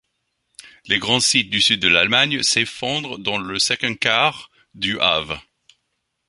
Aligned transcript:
Les 0.87 0.97
grands 0.97 1.19
sites 1.19 1.51
du 1.51 1.61
sud 1.61 1.79
de 1.79 1.87
l'Allemagne 1.87 2.41
s'effondrent 2.41 3.19
dans 3.19 3.37
le 3.37 3.59
second 3.59 3.93
quart 3.93 4.49
du 4.73 4.99
av. 4.99 5.39